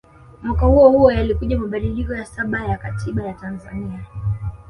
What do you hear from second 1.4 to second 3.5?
mabadiliko ya saba ya Katiba ya